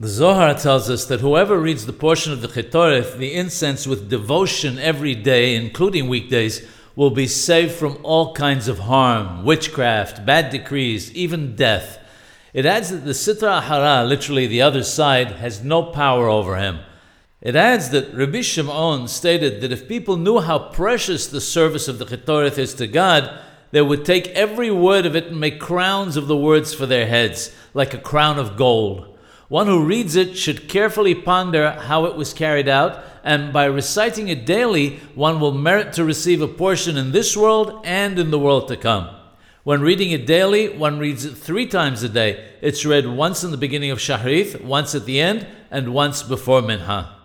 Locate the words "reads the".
1.58-1.92